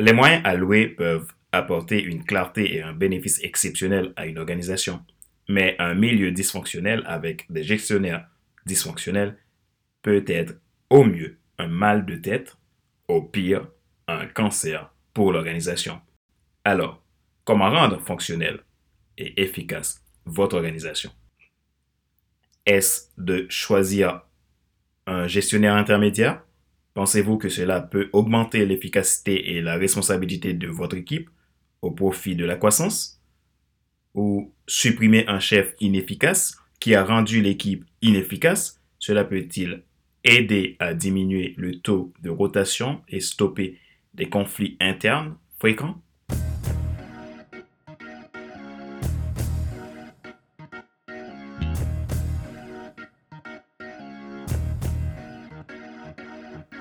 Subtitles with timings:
[0.00, 5.04] Les moyens alloués peuvent apporter une clarté et un bénéfice exceptionnel à une organisation,
[5.46, 8.26] mais un milieu dysfonctionnel avec des gestionnaires
[8.64, 9.36] dysfonctionnels
[10.00, 10.54] peut être
[10.88, 12.56] au mieux un mal de tête,
[13.08, 13.68] au pire
[14.08, 16.00] un cancer pour l'organisation.
[16.64, 17.04] Alors,
[17.44, 18.60] comment rendre fonctionnel
[19.18, 21.10] et efficace votre organisation?
[22.64, 24.22] Est-ce de choisir
[25.06, 26.42] un gestionnaire intermédiaire?
[26.94, 31.30] Pensez-vous que cela peut augmenter l'efficacité et la responsabilité de votre équipe
[31.82, 33.22] au profit de la croissance?
[34.14, 38.80] Ou supprimer un chef inefficace qui a rendu l'équipe inefficace?
[38.98, 39.84] Cela peut-il
[40.24, 43.78] aider à diminuer le taux de rotation et stopper
[44.14, 46.02] des conflits internes fréquents?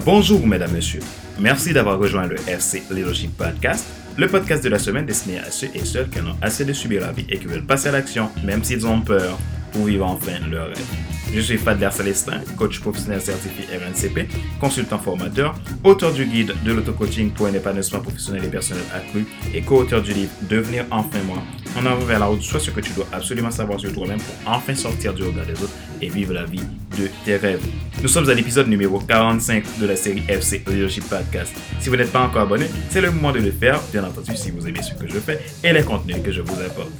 [0.00, 1.02] Bonjour, mesdames, messieurs.
[1.38, 5.68] Merci d'avoir rejoint le FC Leadership Podcast, le podcast de la semaine destiné à ceux
[5.74, 7.92] et celles qui en ont assez de subir la vie et qui veulent passer à
[7.92, 9.38] l'action, même s'ils ont peur,
[9.70, 10.86] pour vivre enfin leur rêve.
[11.34, 15.54] Je suis Fadler Célestin, coach professionnel certifié RNCP, consultant formateur,
[15.84, 20.14] auteur du guide de l'auto-coaching pour un épanouissement professionnel et personnel accru et co-auteur du
[20.14, 21.42] livre Devenir enfin moi,
[21.76, 24.52] en avant vers la route, soit ce que tu dois absolument savoir sur toi-même pour
[24.52, 25.71] enfin sortir du regard des autres
[26.02, 26.60] et vivre la vie
[26.98, 27.64] de tes rêves.
[28.02, 31.54] Nous sommes à l'épisode numéro 45 de la série FC Leadership Podcast.
[31.80, 34.50] Si vous n'êtes pas encore abonné, c'est le moment de le faire, bien entendu si
[34.50, 36.90] vous aimez ce que je fais et les contenus que je vous apporte.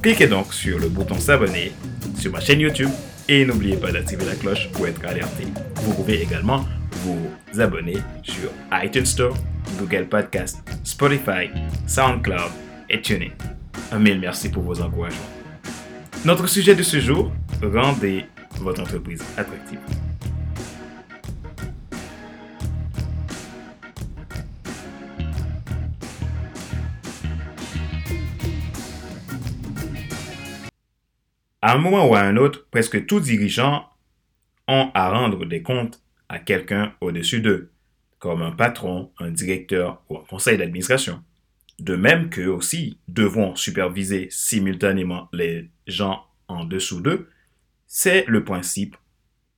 [0.00, 1.72] Cliquez donc sur le bouton s'abonner
[2.18, 2.88] sur ma chaîne YouTube
[3.28, 5.44] et n'oubliez pas d'activer la cloche pour être alerté.
[5.82, 6.64] Vous pouvez également
[7.02, 9.36] vous abonner sur iTunes Store,
[9.78, 11.50] Google Podcast, Spotify,
[11.86, 12.52] SoundCloud
[12.88, 13.30] et TuneIn.
[13.92, 15.18] Un mille merci pour vos encouragements.
[16.24, 17.32] Notre sujet de ce jour,
[17.62, 18.26] rendez
[18.60, 19.80] votre entreprise attractive.
[31.62, 33.84] À un moment ou à un autre, presque tous dirigeants
[34.66, 37.70] ont à rendre des comptes à quelqu'un au-dessus d'eux,
[38.18, 41.22] comme un patron, un directeur ou un conseil d'administration.
[41.78, 47.28] De même qu'eux aussi devront superviser simultanément les gens en dessous d'eux,
[47.92, 48.96] c'est le principe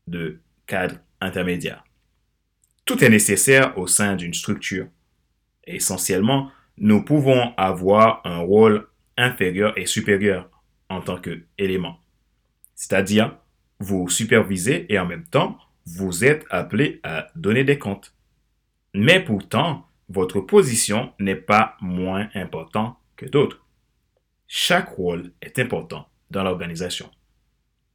[0.06, 1.84] de cadre intermédiaire.
[2.86, 4.88] Tout est nécessaire au sein d'une structure.
[5.64, 8.88] Essentiellement, nous pouvons avoir un rôle
[9.18, 10.48] inférieur et supérieur
[10.88, 11.98] en tant qu'élément.
[12.74, 13.36] C'est-à-dire,
[13.80, 18.14] vous supervisez et en même temps, vous êtes appelé à donner des comptes.
[18.94, 23.66] Mais pourtant, votre position n'est pas moins importante que d'autres.
[24.48, 27.10] Chaque rôle est important dans l'organisation.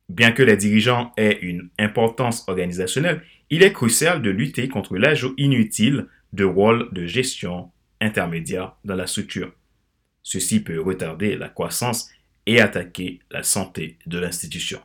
[0.09, 5.33] Bien que les dirigeants aient une importance organisationnelle, il est crucial de lutter contre l'ajout
[5.37, 9.51] inutile de rôles de gestion intermédiaire dans la structure.
[10.23, 12.09] Ceci peut retarder la croissance
[12.45, 14.81] et attaquer la santé de l'institution.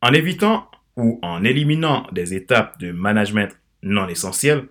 [0.00, 4.68] En évitant ou en éliminant des étapes de management non essentielles,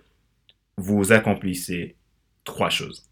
[0.76, 1.96] vous accomplissez
[2.44, 3.10] trois choses.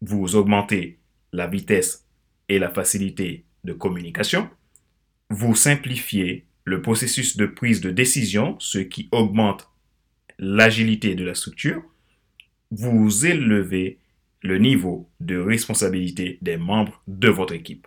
[0.00, 0.98] Vous augmentez
[1.32, 2.06] la vitesse
[2.48, 4.48] et la facilité de communication.
[5.30, 9.70] Vous simplifiez le processus de prise de décision, ce qui augmente
[10.38, 11.82] l'agilité de la structure.
[12.70, 13.98] Vous élevez
[14.42, 17.86] le niveau de responsabilité des membres de votre équipe.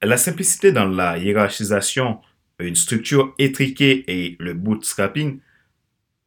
[0.00, 2.20] La simplicité dans la hiérarchisation,
[2.58, 5.40] une structure étriquée et le bootstrapping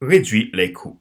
[0.01, 0.99] réduit les coûts.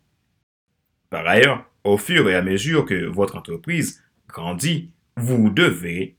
[1.11, 6.17] Par ailleurs, au fur et à mesure que votre entreprise grandit, vous devez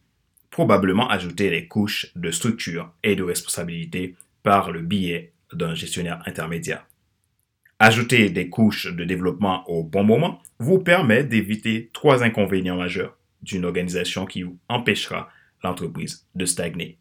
[0.56, 6.88] probablement ajouter les couches de structure et de responsabilité par le biais d'un gestionnaire intermédiaire.
[7.78, 13.66] Ajouter des couches de développement au bon moment vous permet d'éviter trois inconvénients majeurs d'une
[13.66, 15.28] organisation qui vous empêchera
[15.62, 17.00] l'entreprise de stagner.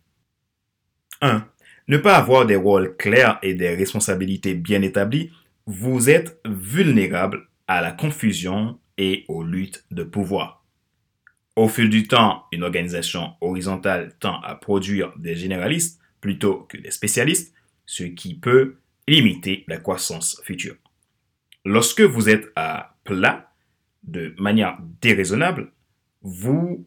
[1.21, 1.47] 1.
[1.87, 5.31] Ne pas avoir des rôles clairs et des responsabilités bien établies,
[5.67, 10.63] vous êtes vulnérable à la confusion et aux luttes de pouvoir.
[11.56, 16.91] Au fil du temps, une organisation horizontale tend à produire des généralistes plutôt que des
[16.91, 17.55] spécialistes,
[17.87, 20.75] ce qui peut limiter la croissance future.
[21.65, 23.53] Lorsque vous êtes à plat
[24.03, 25.71] de manière déraisonnable,
[26.23, 26.87] vous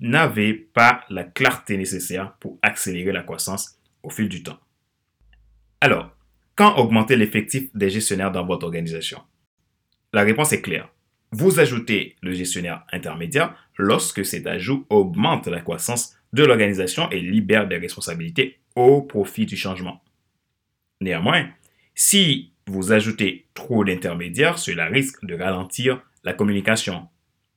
[0.00, 4.58] n'avez pas la clarté nécessaire pour accélérer la croissance au fil du temps.
[5.80, 6.10] Alors,
[6.56, 9.22] quand augmenter l'effectif des gestionnaires dans votre organisation?
[10.12, 10.88] La réponse est claire.
[11.34, 17.66] Vous ajoutez le gestionnaire intermédiaire lorsque cet ajout augmente la croissance de l'organisation et libère
[17.66, 20.02] des responsabilités au profit du changement.
[21.00, 21.48] Néanmoins,
[21.94, 27.08] si vous ajoutez trop d'intermédiaires, cela risque de ralentir la communication,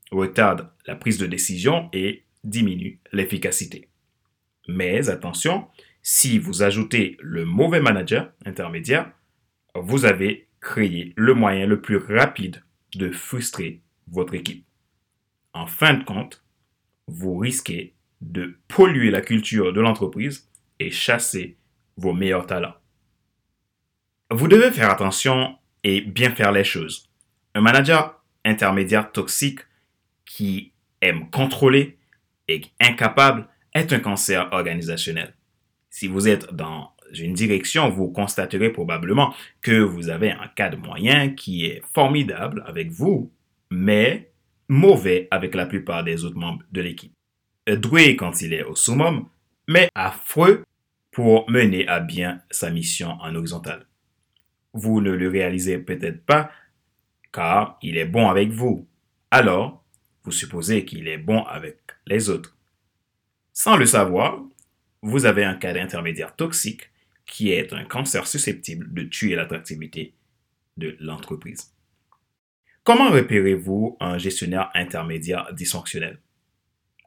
[0.09, 3.89] retarde la prise de décision et diminue l'efficacité.
[4.69, 5.67] Mais attention,
[6.01, 9.11] si vous ajoutez le mauvais manager intermédiaire,
[9.75, 12.63] vous avez créé le moyen le plus rapide
[12.97, 14.65] de frustrer votre équipe.
[15.53, 16.43] En fin de compte,
[17.07, 20.49] vous risquez de polluer la culture de l'entreprise
[20.79, 21.57] et chasser
[21.97, 22.75] vos meilleurs talents.
[24.31, 27.09] Vous devez faire attention et bien faire les choses.
[27.53, 29.59] Un manager intermédiaire toxique
[30.25, 31.97] qui aime contrôler
[32.47, 35.35] et incapable est un cancer organisationnel.
[35.89, 41.29] Si vous êtes dans une direction, vous constaterez probablement que vous avez un cadre moyen
[41.29, 43.31] qui est formidable avec vous,
[43.69, 44.31] mais
[44.67, 47.13] mauvais avec la plupart des autres membres de l'équipe.
[47.67, 49.27] Doué quand il est au summum,
[49.67, 50.63] mais affreux
[51.11, 53.85] pour mener à bien sa mission en horizontal.
[54.73, 56.51] Vous ne le réalisez peut-être pas
[57.31, 58.87] car il est bon avec vous.
[59.29, 59.83] Alors,
[60.23, 62.55] vous supposez qu'il est bon avec les autres.
[63.51, 64.41] Sans le savoir,
[65.01, 66.89] vous avez un cadre intermédiaire toxique
[67.25, 70.13] qui est un cancer susceptible de tuer l'attractivité
[70.77, 71.73] de l'entreprise.
[72.83, 76.19] Comment repérez-vous un gestionnaire intermédiaire dysfonctionnel?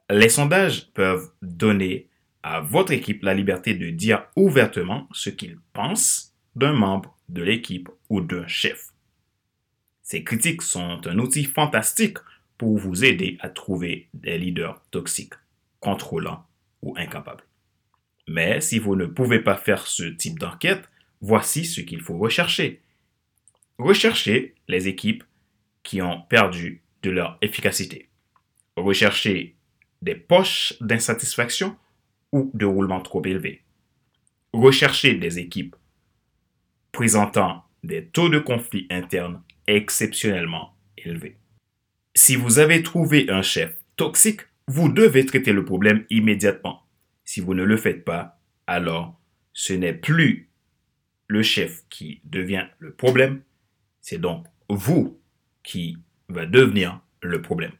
[0.09, 2.09] Les sondages peuvent donner
[2.43, 7.89] à votre équipe la liberté de dire ouvertement ce qu'ils pensent d'un membre de l'équipe
[8.09, 8.89] ou d'un chef.
[10.01, 12.17] Ces critiques sont un outil fantastique
[12.57, 15.35] pour vous aider à trouver des leaders toxiques,
[15.79, 16.45] contrôlants
[16.81, 17.43] ou incapables.
[18.29, 20.87] Mais si vous ne pouvez pas faire ce type d'enquête,
[21.19, 22.79] voici ce qu'il faut rechercher.
[23.79, 25.23] Recherchez les équipes
[25.81, 28.07] qui ont perdu de leur efficacité.
[28.77, 29.55] Recherchez
[30.03, 31.75] des poches d'insatisfaction
[32.31, 33.63] ou de roulement trop élevé.
[34.53, 35.75] Recherchez des équipes
[36.91, 41.37] présentant des taux de conflit interne exceptionnellement élevés.
[42.13, 46.83] Si vous avez trouvé un chef toxique, vous devez traiter le problème immédiatement.
[47.29, 49.21] Si vous ne le faites pas, alors
[49.53, 50.49] ce n'est plus
[51.27, 53.43] le chef qui devient le problème,
[54.01, 55.21] c'est donc vous
[55.61, 57.73] qui va devenir le problème.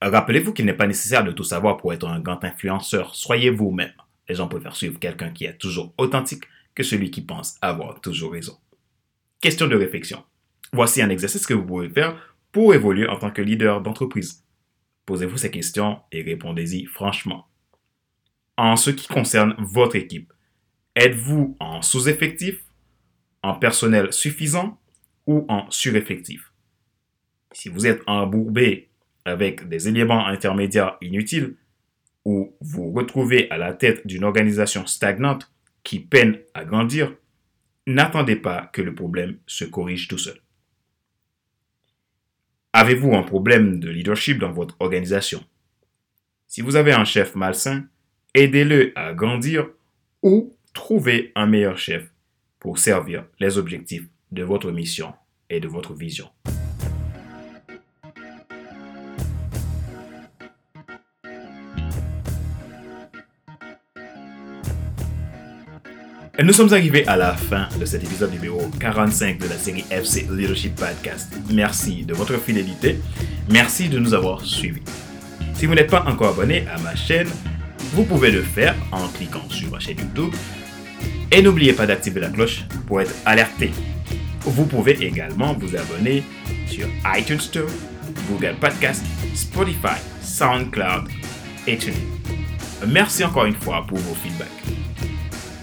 [0.00, 3.14] Rappelez-vous qu'il n'est pas nécessaire de tout savoir pour être un grand influenceur.
[3.14, 3.92] Soyez vous-même.
[4.30, 8.32] Les gens préfèrent suivre quelqu'un qui est toujours authentique que celui qui pense avoir toujours
[8.32, 8.56] raison.
[9.42, 10.24] Question de réflexion.
[10.72, 14.42] Voici un exercice que vous pouvez faire pour évoluer en tant que leader d'entreprise.
[15.04, 17.46] Posez-vous ces questions et répondez-y franchement
[18.56, 20.32] en ce qui concerne votre équipe.
[20.94, 22.64] Êtes-vous en sous-effectif,
[23.42, 24.80] en personnel suffisant
[25.26, 26.52] ou en sureffectif?
[27.52, 28.90] Si vous êtes embourbé
[29.24, 31.56] avec des éléments intermédiaires inutiles
[32.24, 35.52] ou vous retrouvez à la tête d'une organisation stagnante
[35.84, 37.14] qui peine à grandir,
[37.86, 40.40] n'attendez pas que le problème se corrige tout seul.
[42.72, 45.42] Avez-vous un problème de leadership dans votre organisation?
[46.46, 47.86] Si vous avez un chef malsain,
[48.36, 49.66] aidez-le à grandir
[50.22, 52.12] ou trouvez un meilleur chef
[52.60, 55.14] pour servir les objectifs de votre mission
[55.48, 56.28] et de votre vision.
[66.38, 70.26] Nous sommes arrivés à la fin de cet épisode numéro 45 de la série FC
[70.30, 71.34] Leadership Podcast.
[71.50, 72.98] Merci de votre fidélité.
[73.50, 74.82] Merci de nous avoir suivis.
[75.54, 77.28] Si vous n'êtes pas encore abonné à ma chaîne,
[77.92, 80.34] vous pouvez le faire en cliquant sur ma chaîne YouTube.
[81.30, 83.70] Et n'oubliez pas d'activer la cloche pour être alerté.
[84.42, 86.22] Vous pouvez également vous abonner
[86.66, 87.68] sur iTunes Store,
[88.30, 91.08] Google Podcast, Spotify, SoundCloud
[91.66, 91.96] et TuneIn.
[92.86, 94.85] Merci encore une fois pour vos feedbacks.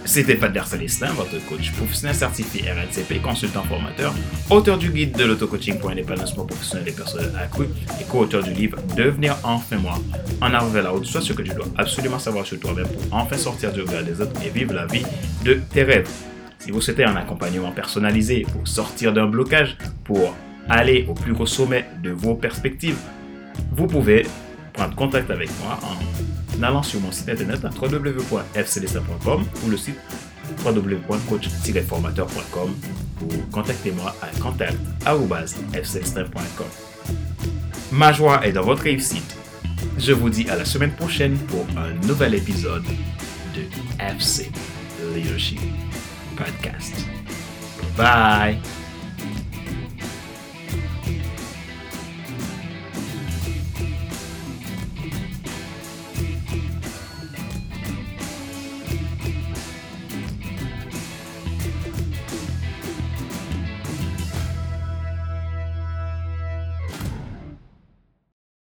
[0.05, 4.13] C'était Fadler Célestin, votre coach professionnel certifié RNCP, consultant formateur,
[4.49, 7.67] auteur du guide de l'auto-coaching pour indépendancement professionnel et personnel accru
[7.99, 9.97] et co-auteur du livre Devenir enfin moi,
[10.41, 13.13] en arriver à la haute, soit ce que tu dois absolument savoir sur toi-même pour
[13.13, 15.05] enfin sortir du regard des autres et vivre la vie
[15.45, 16.09] de tes rêves.
[16.59, 20.35] Si vous souhaitez un accompagnement personnalisé pour sortir d'un blocage, pour
[20.69, 22.97] aller au plus haut sommet de vos perspectives,
[23.71, 24.25] vous pouvez
[24.73, 29.97] prendre contact avec moi en allant sur mon site internet www.fcdc.com ou le site
[30.63, 32.75] www.coach-formateur.com
[33.21, 36.67] ou contactez-moi à contact.fcdc.com.
[37.91, 39.35] Ma joie est dans votre réussite.
[39.97, 42.83] Je vous dis à la semaine prochaine pour un nouvel épisode
[43.55, 43.61] de
[43.99, 44.51] FC
[45.13, 45.59] Leadership
[46.35, 46.93] Podcast.
[47.97, 48.82] Bye!